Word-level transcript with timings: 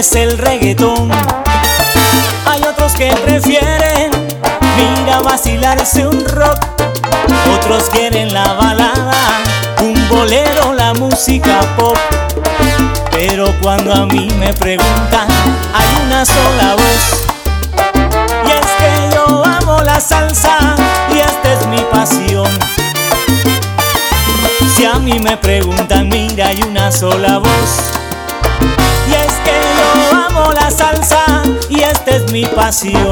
es 0.00 0.14
el 0.14 0.38
reggaetón. 0.38 1.10
Hay 2.46 2.62
otros 2.62 2.94
que 2.94 3.12
prefieren, 3.22 4.10
mira, 4.78 5.20
vacilarse 5.20 6.06
un 6.06 6.24
rock. 6.24 6.58
Otros 7.54 7.90
quieren 7.90 8.32
la 8.32 8.50
balada, 8.54 9.12
un 9.82 10.08
bolero, 10.08 10.72
la 10.72 10.94
música 10.94 11.60
pop. 11.76 11.98
Pero 13.10 13.54
cuando 13.60 13.92
a 13.92 14.06
mí 14.06 14.30
me 14.38 14.54
preguntan, 14.54 15.28
hay 15.74 16.06
una 16.06 16.24
sola 16.24 16.76
voz. 16.76 17.26
Y 18.46 18.52
es 18.52 18.66
que 18.78 19.14
yo 19.14 19.44
amo 19.44 19.82
la 19.82 20.00
salsa 20.00 20.76
y 21.14 21.18
esta 21.18 21.52
es 21.52 21.66
mi 21.66 21.80
pasión. 21.92 22.48
Si 24.74 24.86
a 24.86 24.94
mí 24.94 25.18
me 25.18 25.36
preguntan, 25.36 26.08
mira, 26.08 26.46
hay 26.46 26.62
una 26.62 26.90
sola 26.90 27.36
voz 27.36 27.90
amo 30.12 30.52
la 30.52 30.70
salsa 30.70 31.42
y 31.68 31.80
esta 31.80 32.16
es 32.16 32.32
mi 32.32 32.44
pasión. 32.44 33.08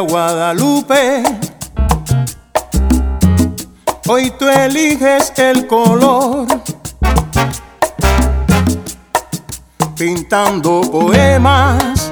Guadalupe. 0.00 1.22
Hoy 4.08 4.32
tú 4.38 4.46
eliges 4.48 5.32
el 5.36 5.66
color, 5.66 6.46
pintando 9.96 10.82
poemas, 10.82 12.10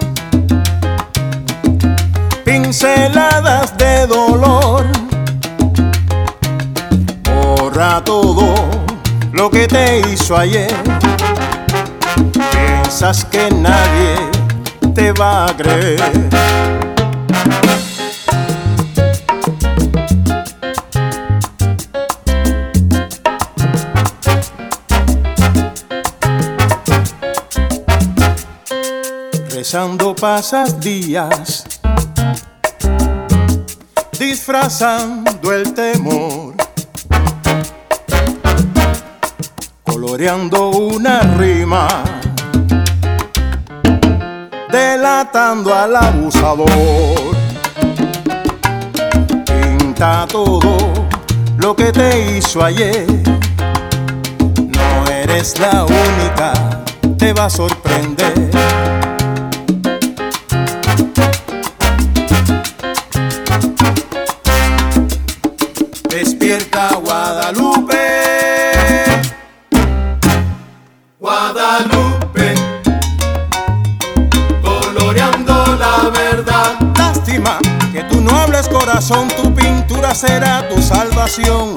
pinceladas 2.44 3.76
de 3.76 4.06
dolor. 4.06 4.86
Borra 7.22 8.02
todo 8.04 8.54
lo 9.32 9.50
que 9.50 9.69
te 9.69 10.00
hizo 10.00 10.36
ayer. 10.36 10.75
Piensas 12.52 13.25
que 13.25 13.50
nadie 13.50 14.16
te 14.94 15.12
va 15.12 15.46
a 15.46 15.56
creer. 15.56 16.34
pensando 29.74 30.14
pasas 30.14 30.78
días, 30.78 31.64
disfrazando 34.16 35.52
el 35.52 35.74
temor, 35.74 36.54
coloreando 39.82 40.68
una 40.68 41.22
rima, 41.36 41.88
delatando 44.70 45.74
al 45.74 45.96
abusador. 45.96 47.34
Pinta 49.44 50.24
todo 50.30 50.76
lo 51.58 51.74
que 51.74 51.90
te 51.90 52.36
hizo 52.36 52.62
ayer, 52.62 53.06
no 54.56 55.10
eres 55.10 55.58
la 55.58 55.84
única, 55.84 56.52
te 57.18 57.32
va 57.32 57.46
a 57.46 57.50
sorprender. 57.50 58.53
corazón, 78.69 79.28
tu 79.28 79.55
pintura 79.55 80.14
será 80.14 80.69
tu 80.69 80.81
salvación. 80.81 81.75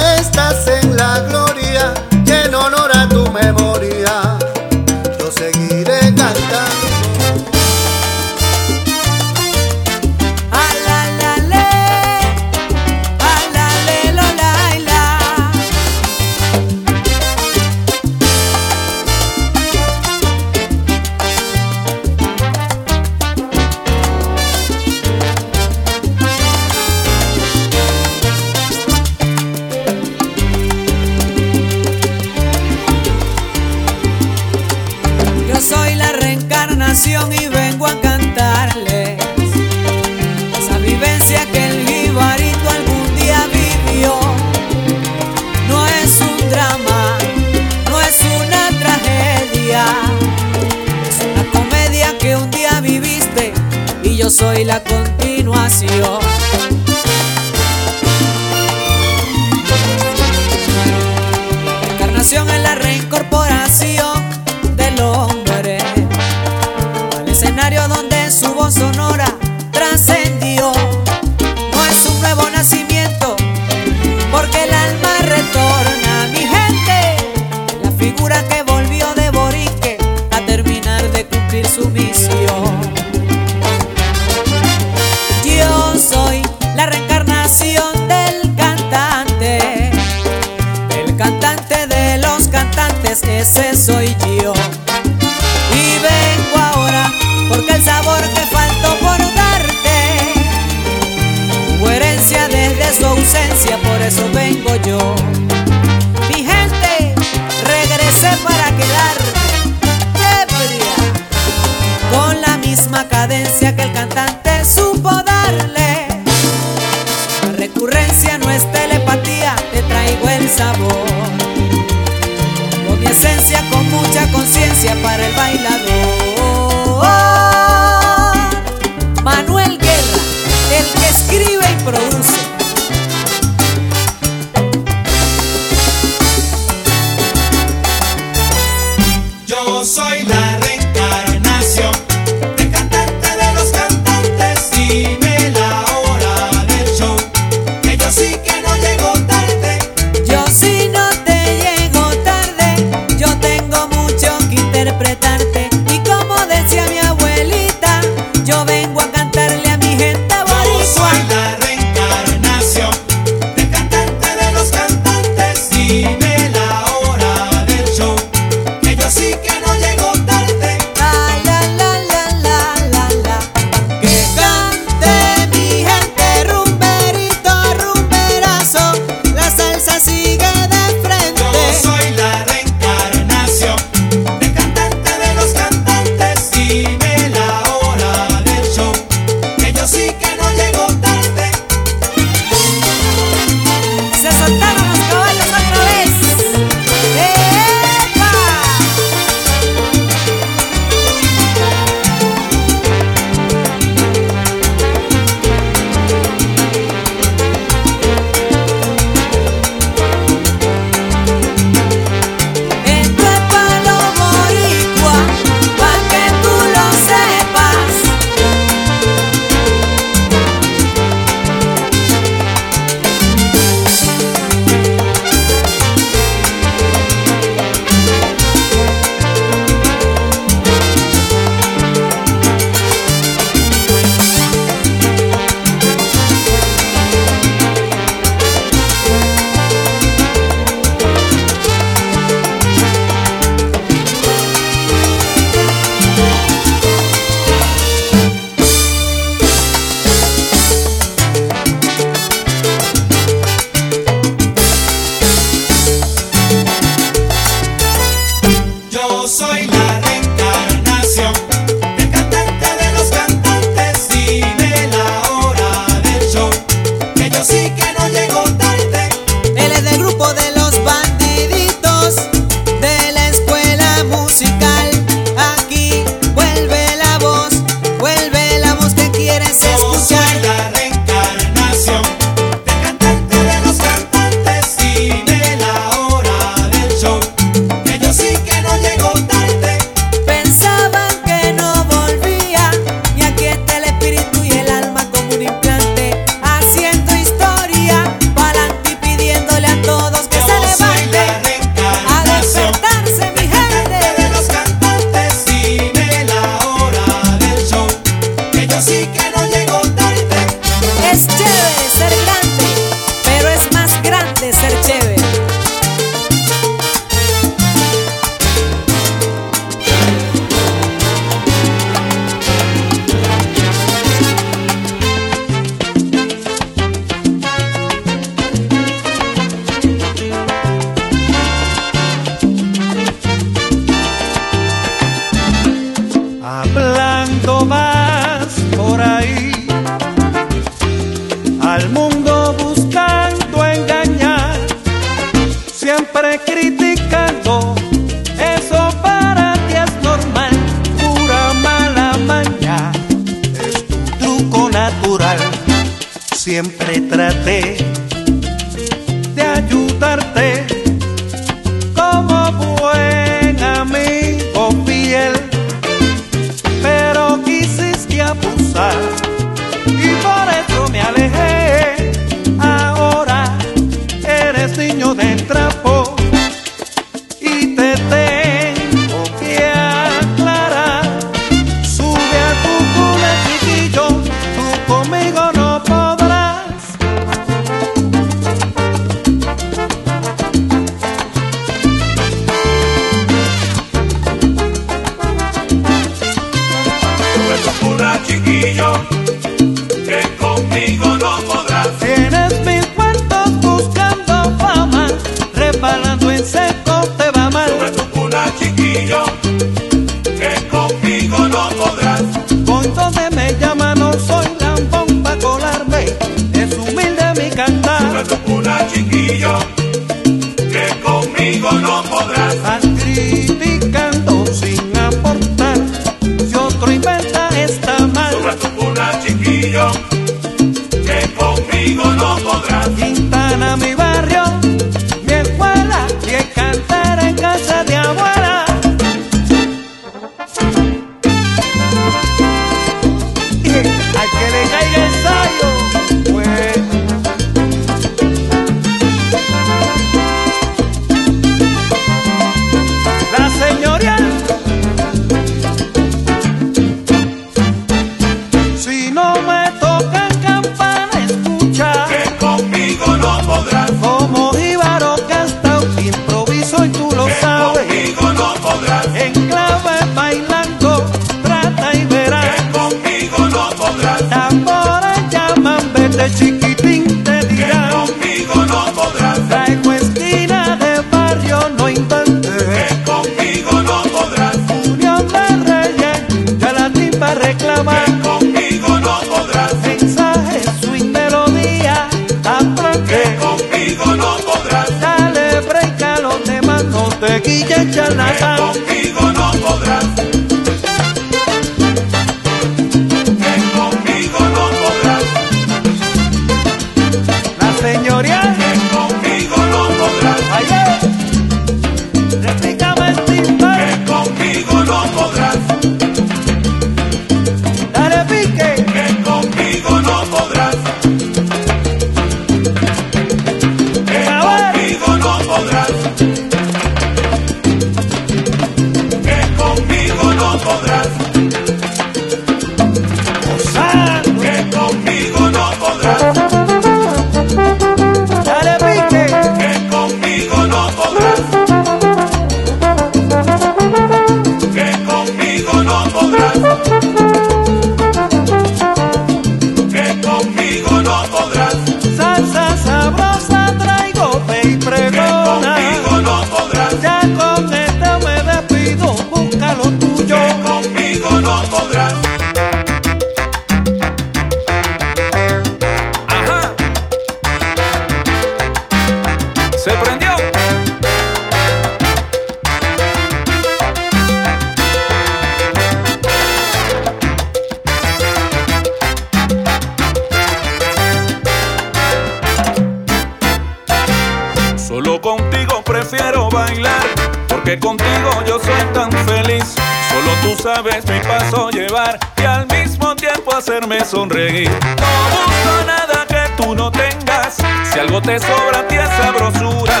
Sabes 591.00 591.10
mi 591.10 591.28
paso 591.28 591.70
llevar 591.70 592.18
y 592.36 592.44
al 592.44 592.66
mismo 592.66 593.14
tiempo 593.16 593.54
hacerme 593.54 594.04
sonreír. 594.04 594.70
No 594.70 595.46
busco 595.46 595.86
nada 595.86 596.26
que 596.26 596.62
tú 596.62 596.74
no 596.74 596.90
tengas, 596.90 597.56
si 597.92 597.98
algo 597.98 598.20
te 598.22 598.38
sobra 598.38 598.80
a 598.80 598.88
ti 598.88 598.96
es 598.96 599.08
sabrosura. 599.08 600.00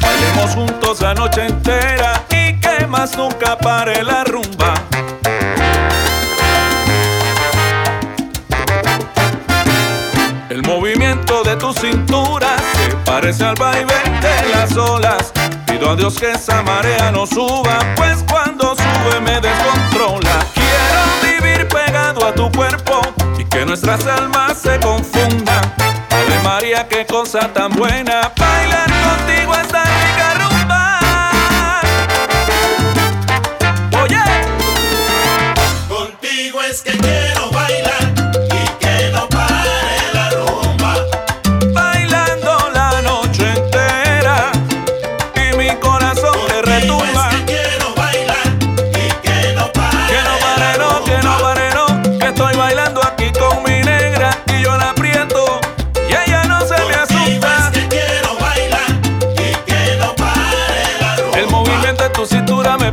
Bailemos 0.00 0.54
juntos 0.54 1.00
la 1.00 1.14
noche 1.14 1.46
entera 1.46 2.22
y 2.30 2.58
que 2.60 2.86
más 2.86 3.16
nunca 3.16 3.56
pare 3.58 4.02
la 4.02 4.24
rumba. 4.24 4.74
El 10.50 10.62
movimiento 10.62 11.42
de 11.42 11.56
tu 11.56 11.72
cintura 11.72 12.56
se 12.74 12.96
parece 13.04 13.44
al 13.44 13.54
vaivén 13.56 14.20
de 14.20 14.48
las 14.54 14.76
olas. 14.76 15.32
Pido 15.66 15.90
a 15.90 15.96
Dios 15.96 16.18
que 16.18 16.30
esa 16.30 16.62
marea 16.62 17.10
no 17.12 17.26
suba, 17.26 17.78
pues 17.96 18.24
cuando 18.28 18.74
sube 18.74 19.20
me 19.20 19.40
descontrola. 19.40 20.25
A 22.26 22.34
tu 22.34 22.50
cuerpo 22.50 23.00
y 23.38 23.44
que 23.44 23.64
nuestras 23.64 24.04
almas 24.04 24.58
se 24.58 24.80
confundan. 24.80 25.74
Ave 26.10 26.42
María, 26.42 26.88
qué 26.88 27.06
cosa 27.06 27.52
tan 27.52 27.70
buena, 27.70 28.32
bailar 28.36 28.95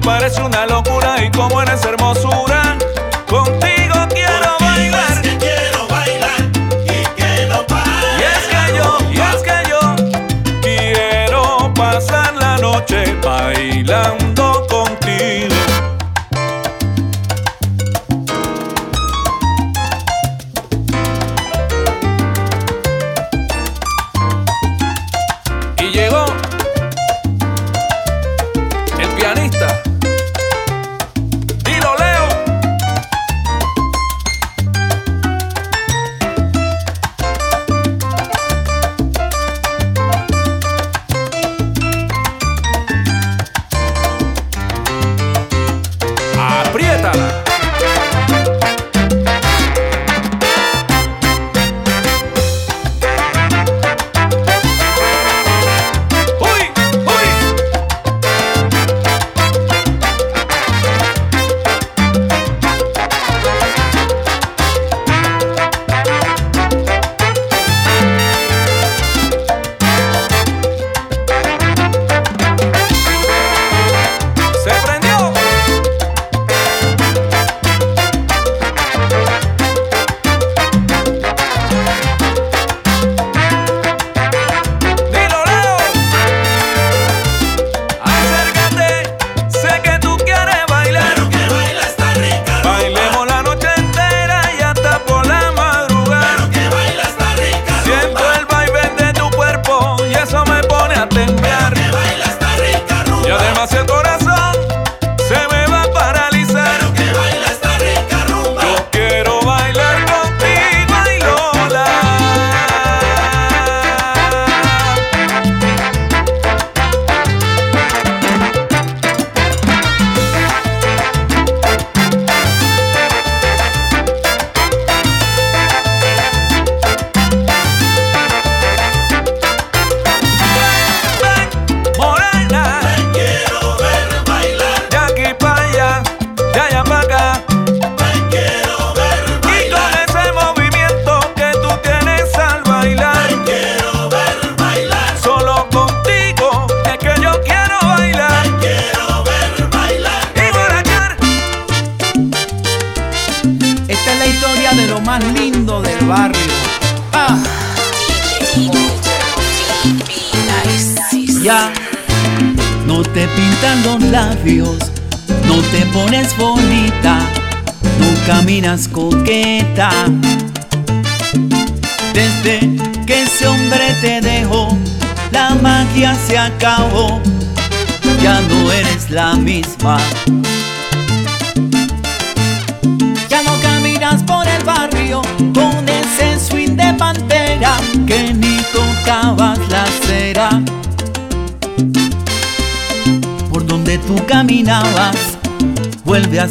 parece 0.03 0.41
una 0.41 0.65
locura 0.65 1.23
y 1.23 1.31
como 1.31 1.61
eres 1.61 1.83
hermosura, 1.85 2.77
contigo 3.27 3.95
quiero 4.09 4.57
Contigo 4.57 4.97
es 4.97 5.15
bailar. 5.15 5.21
que 5.21 5.37
quiero 5.37 5.87
bailar 5.87 6.41
y 6.85 7.05
que 7.15 7.45
no 7.47 7.65
pare 7.65 8.07
Y 8.19 8.23
es 8.23 8.43
que 8.51 8.77
yo, 8.77 8.97
y 9.11 9.19
es 9.19 9.41
que 9.43 9.69
yo 9.69 9.79
quiero 10.61 11.73
pasar 11.73 12.35
la 12.35 12.57
noche 12.57 13.15
bailando 13.23 14.32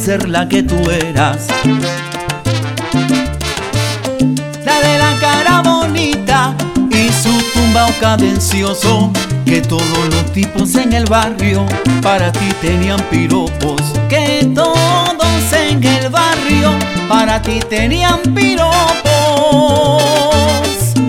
ser 0.03 0.29
la 0.29 0.49
que 0.49 0.65
tú 0.65 0.75
eras. 0.91 1.47
La 4.65 4.81
de 4.81 4.99
la 4.99 5.17
cara 5.21 5.63
bonita 5.63 6.57
y 6.91 7.09
su 7.13 7.31
tumbao 7.53 7.89
cadencioso. 8.01 9.13
Que 9.47 9.61
todos 9.61 10.09
los 10.11 10.33
tipos 10.33 10.75
en 10.75 10.93
el 10.93 11.05
barrio 11.05 11.65
para 12.03 12.33
ti 12.33 12.49
tenían 12.61 13.01
piropos. 13.11 13.81
Que 14.09 14.51
todos 14.53 15.53
en 15.53 15.85
el 15.85 16.09
barrio 16.09 16.71
para 17.09 17.41
ti 17.41 17.61
tenían 17.71 18.21
piropos. 18.35 18.73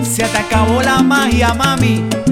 Se 0.04 0.22
te 0.22 0.38
acabó 0.38 0.82
la 0.82 1.02
magia, 1.02 1.52
mami. 1.52 2.23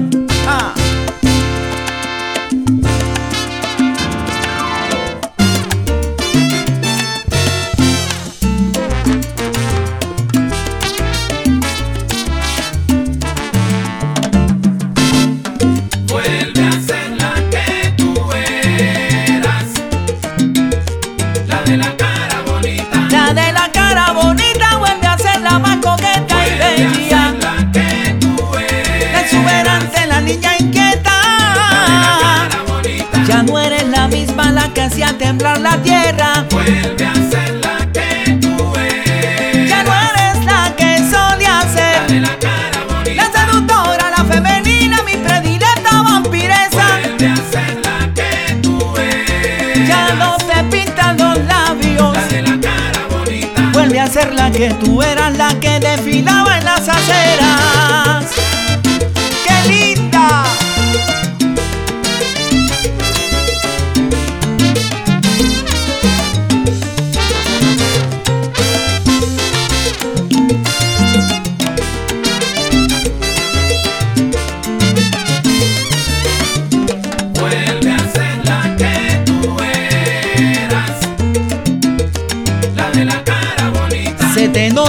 Que 34.83 34.87
hacía 34.87 35.17
temblar 35.17 35.61
la 35.61 35.77
tierra. 35.81 36.45
Vuelve 36.51 37.05
a 37.05 37.13
ser 37.13 37.55
la 37.55 37.77
que 37.93 38.37
tú 38.41 38.73
eras, 38.75 39.69
Ya 39.69 39.83
no 39.83 39.93
eres 40.09 40.45
la 40.45 40.75
que 40.75 40.97
solía 40.97 41.61
ser. 41.73 42.19
la 42.21 42.37
cara 42.37 42.83
bonita. 42.89 43.23
La 43.23 43.31
seductora, 43.31 44.09
la 44.17 44.23
femenina, 44.25 45.01
mi 45.03 45.15
predilecta 45.15 46.01
vampiresa. 46.03 46.85
Vuelve 47.01 47.27
a 47.27 47.35
ser 47.51 47.77
la 47.85 48.13
que 48.13 48.55
tú 48.61 48.93
eras, 48.97 49.87
Ya 49.87 50.15
no 50.15 50.35
te 50.37 50.63
pintan 50.75 51.17
los 51.17 51.37
labios. 51.45 52.13
la 52.17 52.27
de 52.27 52.41
la 52.41 52.59
cara 52.59 53.07
bonita. 53.09 53.61
Vuelve 53.71 53.99
a 54.01 54.07
ser 54.07 54.33
la 54.33 54.51
que 54.51 54.69
tú 54.83 55.01
eras, 55.01 55.37
la 55.37 55.57
que 55.61 55.79
desfilaba 55.79 56.57
en 56.57 56.65
las 56.65 56.89
aceras. 56.89 57.52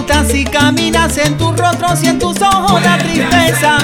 Se 0.04 0.08
te 0.08 0.16
nota 0.16 0.30
si 0.30 0.44
caminas 0.44 1.16
en 1.16 1.38
tus 1.38 1.56
rostros 1.56 2.02
y 2.02 2.08
en 2.08 2.18
tus 2.18 2.40
ojos 2.42 2.82
la 2.82 2.98
tristeza. 2.98 3.78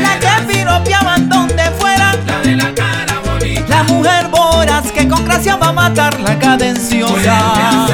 La 0.00 0.18
que 0.20 0.52
piropeaban 0.52 1.28
donde 1.28 1.64
fuera. 1.78 2.14
la 2.26 2.38
de 2.40 2.56
la 2.56 2.72
cara 2.72 3.20
bonita. 3.24 3.64
La 3.68 3.82
mujer 3.82 4.28
voraz 4.28 4.92
que 4.92 5.08
con 5.08 5.24
gracia 5.24 5.56
va 5.56 5.68
a 5.68 5.72
matar 5.72 6.20
la 6.20 6.38
cadenciosa. 6.38 7.88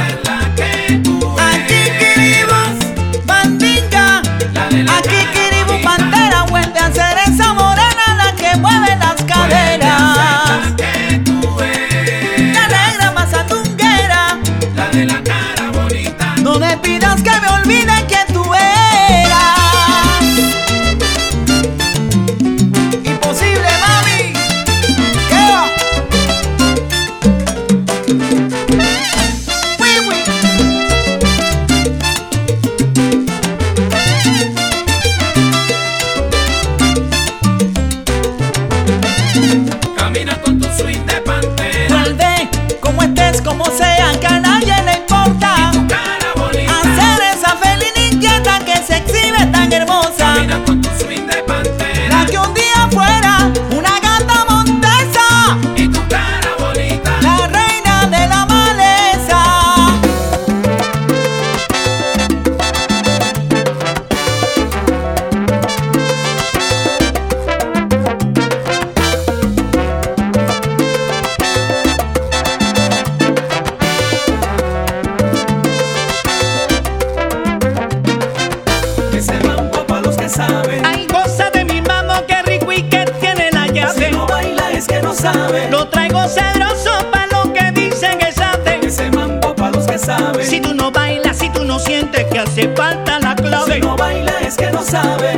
Falta 92.79 93.19
la 93.19 93.35
Si 93.37 93.43
clave. 93.43 93.81
no 93.81 93.97
baila 93.97 94.33
es 94.41 94.57
que 94.57 94.71
no 94.71 94.83
sabe. 94.83 95.37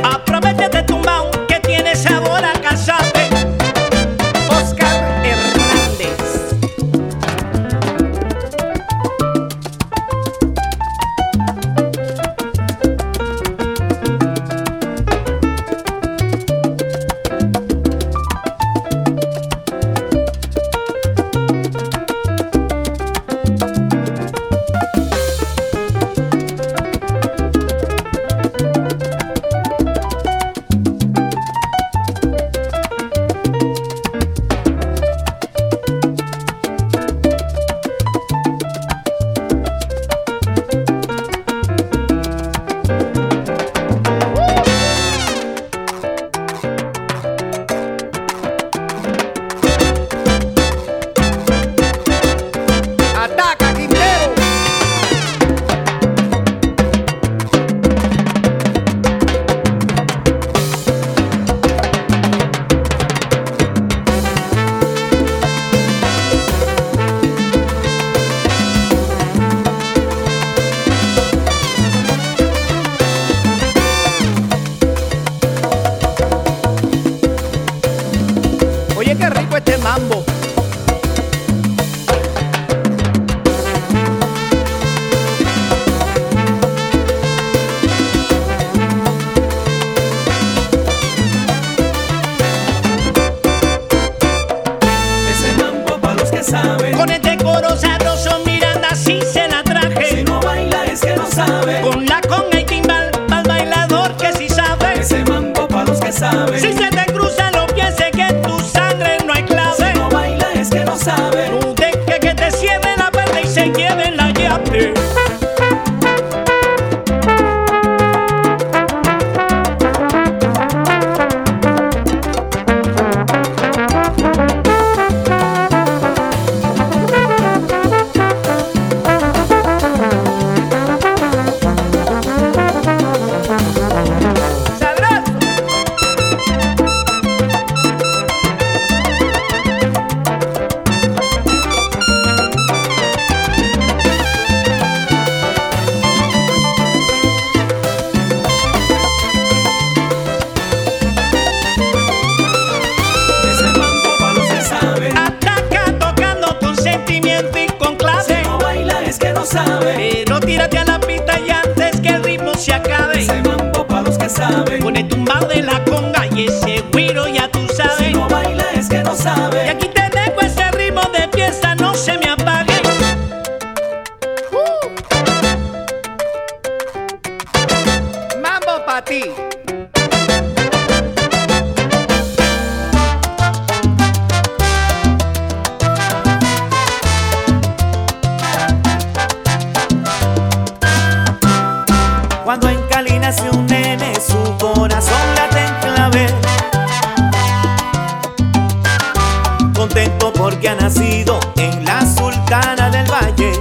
nacido 201.01 201.39
en 201.57 201.83
la 201.83 202.01
Sultana 202.01 202.89
del 202.89 203.09
Valle. 203.09 203.51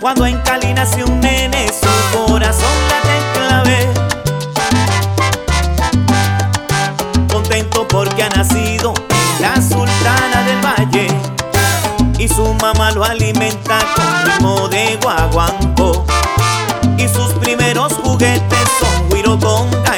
Cuando 0.00 0.26
en 0.26 0.40
Cali 0.42 0.72
nació 0.72 1.06
un 1.06 1.20
nene, 1.20 1.66
su 1.68 1.88
corazón 2.16 2.70
late 2.88 3.16
en 3.18 3.24
clave. 3.34 3.88
Contento 7.32 7.88
porque 7.88 8.22
ha 8.22 8.28
nacido 8.30 8.94
en 9.10 9.42
la 9.42 9.60
Sultana 9.60 10.44
del 10.44 10.60
Valle. 10.64 11.08
Y 12.18 12.28
su 12.28 12.54
mamá 12.54 12.92
lo 12.92 13.04
alimenta 13.04 13.78
con 13.96 14.06
ritmo 14.26 14.68
de 14.68 14.96
guaguanco. 15.02 16.04
Y 16.96 17.08
sus 17.08 17.32
primeros 17.40 17.94
juguetes 17.94 18.68
son 18.80 19.12
Wiro, 19.12 19.36
Bonga. 19.36 19.88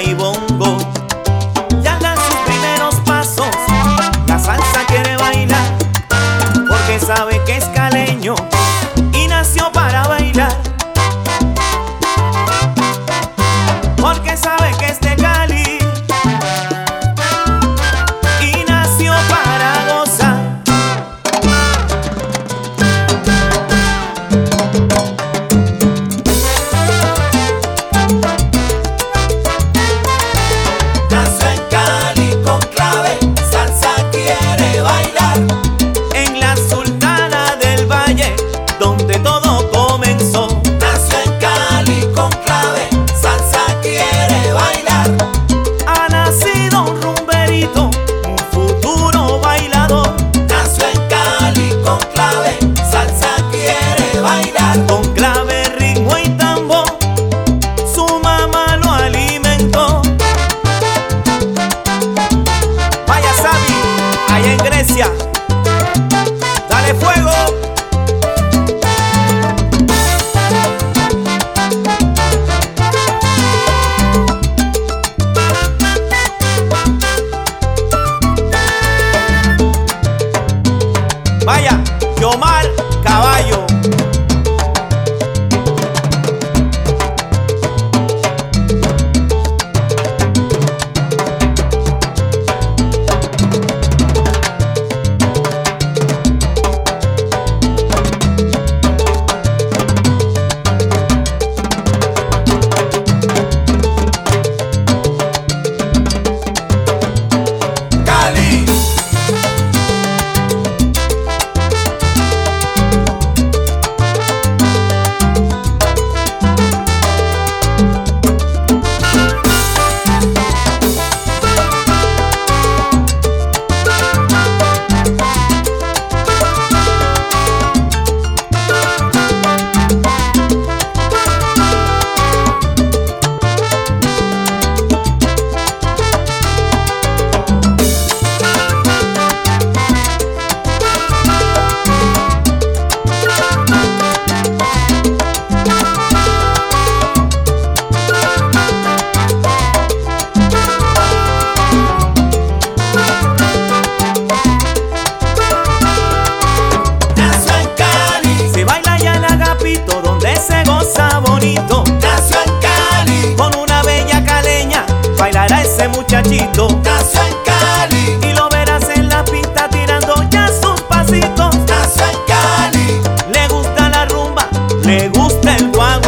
Juan, 175.21 175.73
Juan, 175.75 176.01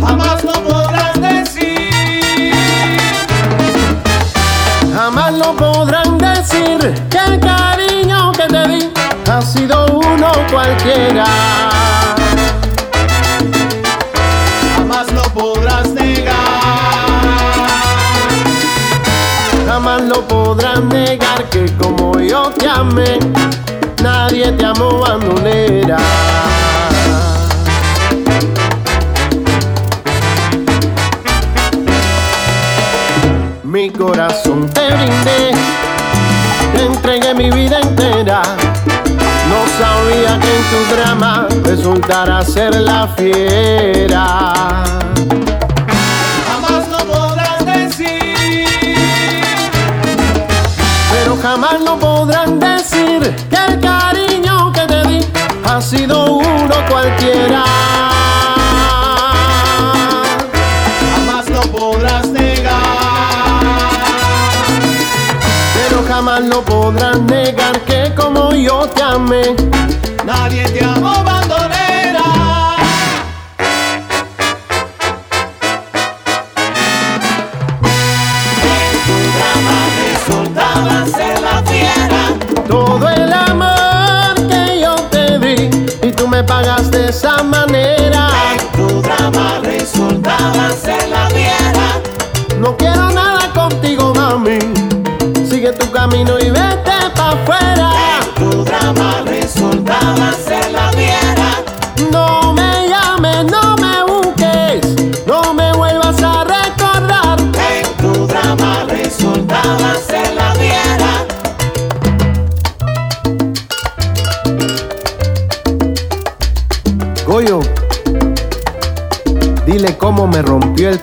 jamás 0.00 0.44
lo 0.44 0.52
podrán 0.62 1.20
decir, 1.20 2.52
jamás 4.94 5.32
lo 5.32 5.56
podrán 5.56 6.18
decir. 6.18 6.94
Qué 7.10 7.40
cariño 7.40 8.30
que 8.32 8.46
te 8.46 8.68
di, 8.68 8.92
ha 9.28 9.42
sido 9.42 9.86
uno 9.86 10.30
cualquiera. 10.50 11.71
no 20.12 20.20
podrás 20.28 20.82
negar 20.84 21.44
que 21.48 21.64
como 21.76 22.18
yo 22.20 22.50
te 22.50 22.68
amé, 22.68 23.18
nadie 24.02 24.52
te 24.52 24.66
amó 24.66 24.98
bandolera. 24.98 25.96
Mi 33.62 33.90
corazón 33.90 34.68
te 34.68 34.86
brindé, 34.86 35.52
te 36.74 36.84
entregué 36.84 37.34
mi 37.34 37.50
vida 37.50 37.80
entera. 37.80 38.42
No 39.48 39.60
sabía 39.78 40.38
que 40.40 40.56
en 40.58 40.64
tu 40.70 40.94
drama 40.94 41.46
resultara 41.64 42.44
ser 42.44 42.74
la 42.80 43.08
fiera. 43.16 44.82
jamás 51.42 51.80
no 51.80 51.98
podrán 51.98 52.60
decir 52.60 53.20
que 53.50 53.56
el 53.56 53.80
cariño 53.80 54.72
que 54.72 54.86
te 54.86 55.02
di 55.08 55.20
ha 55.64 55.80
sido 55.80 56.36
uno 56.36 56.74
cualquiera. 56.88 57.64
Jamás 61.12 61.48
no 61.48 61.60
podrás 61.62 62.28
negar, 62.28 62.80
pero 65.74 66.04
jamás 66.06 66.42
no 66.42 66.60
podrás 66.62 67.20
negar 67.22 67.80
que 67.80 68.14
como 68.14 68.54
yo 68.54 68.88
te 68.94 69.02
amé, 69.02 69.56
nadie 70.24 70.64
te 70.68 70.84
amó. 70.84 71.31
pagas 86.46 86.90
de 86.90 87.08
esa 87.08 87.42
manera. 87.42 88.01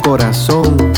corazón. 0.09 0.88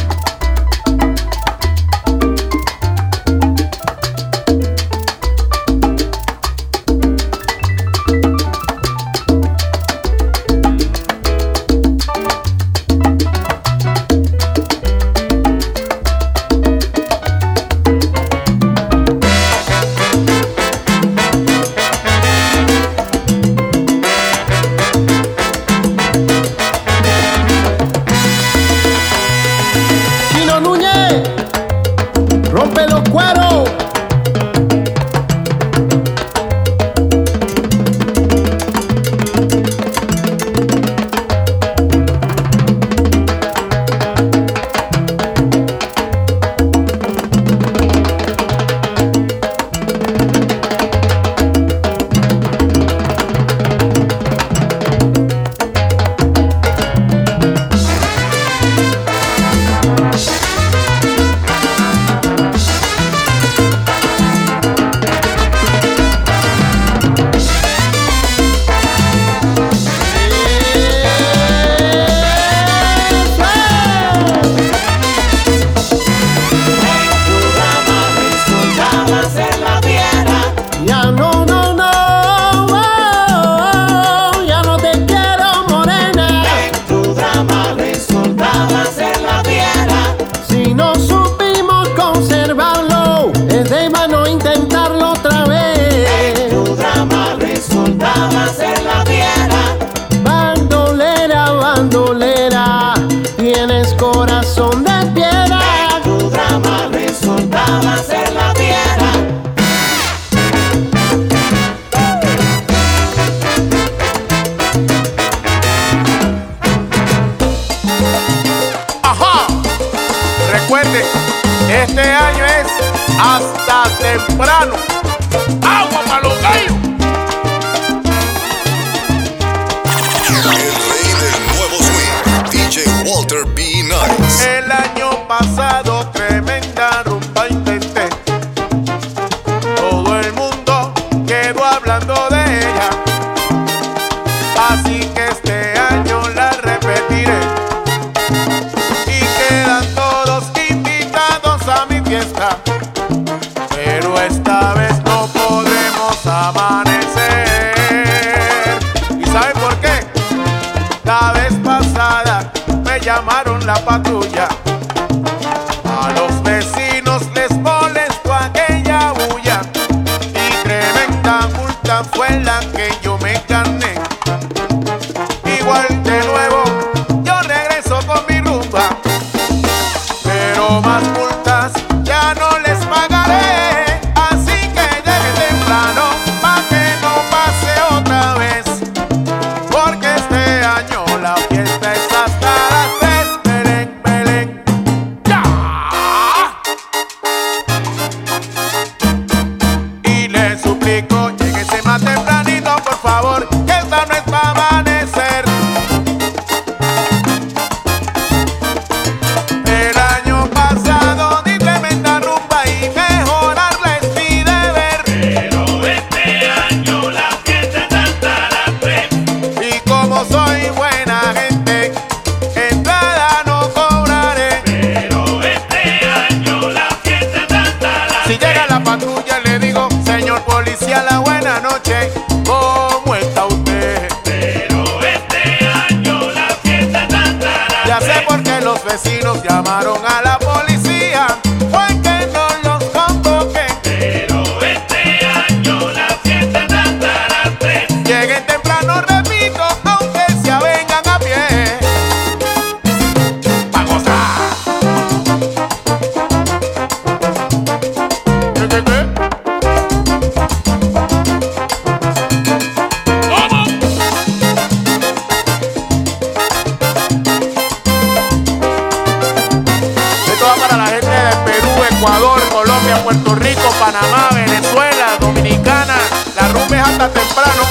Puerto 272.98 273.36
Rico, 273.36 273.70
Panamá, 273.80 274.30
Venezuela, 274.34 275.18
Dominicana. 275.20 275.96
La 276.36 276.48
rumba 276.50 276.78
es 276.78 276.84
hasta 276.84 277.10
temprano. 277.10 277.64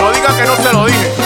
No 0.00 0.12
diga 0.12 0.36
que 0.36 0.44
no 0.44 0.56
se 0.56 0.72
lo 0.72 0.86
dije. 0.86 1.23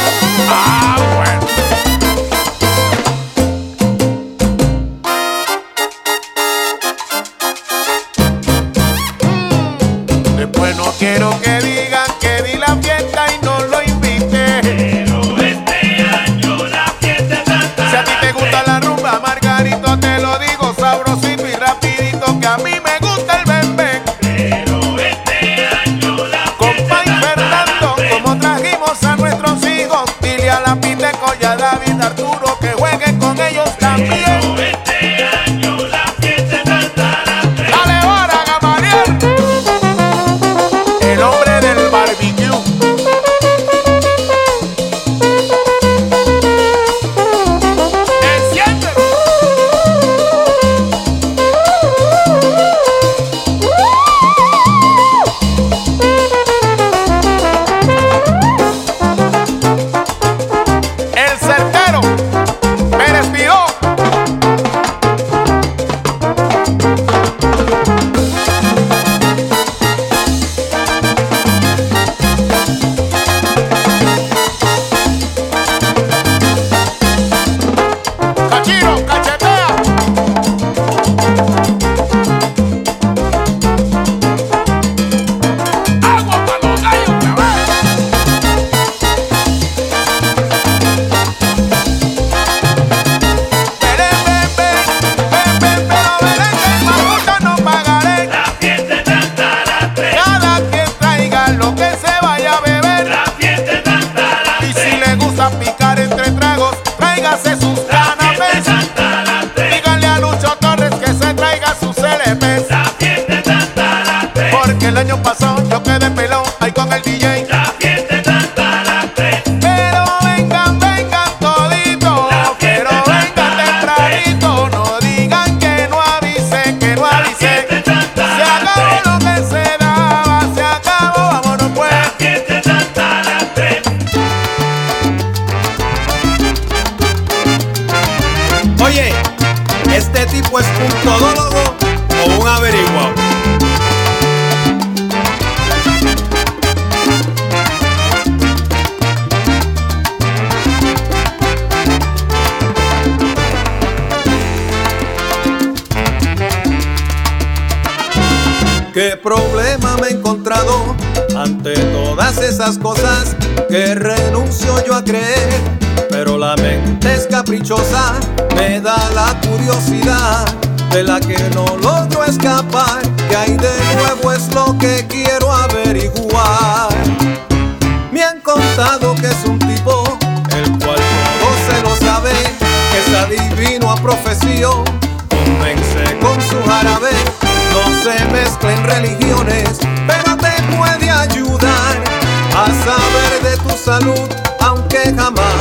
aunque 194.61 195.13
jamás 195.17 195.55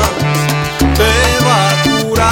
te 0.95 1.11
va 1.45 1.69
a 1.69 1.83
curar. 1.83 2.27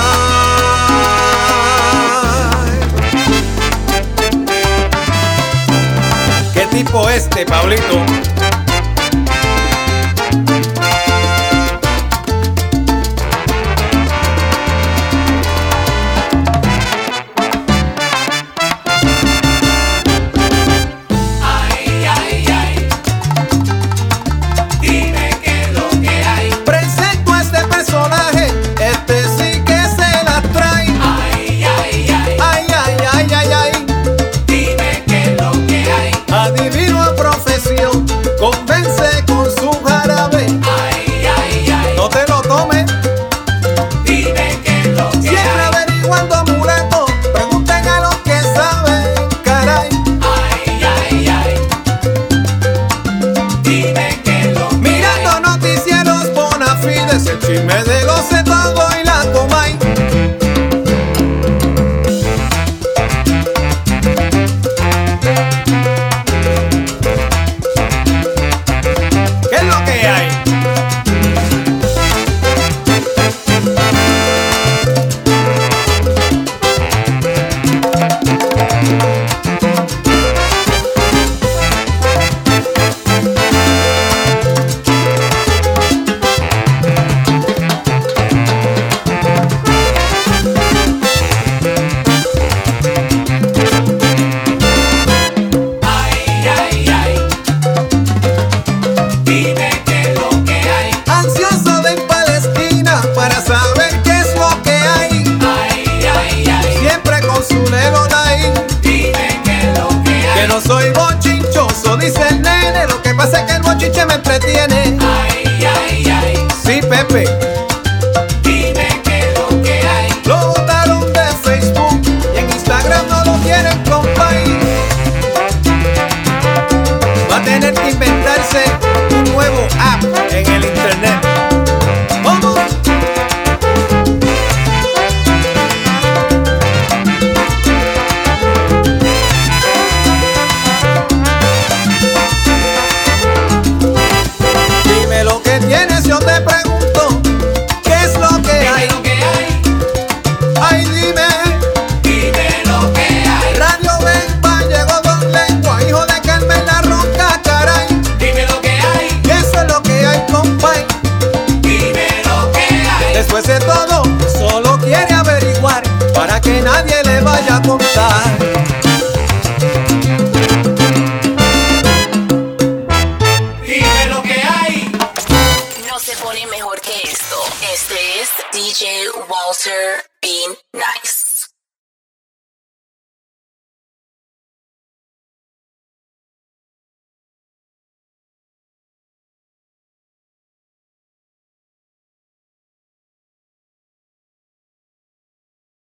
¿Qué 6.54 6.66
tipo 6.68 7.10
este, 7.10 7.46
Pablito? 7.46 8.06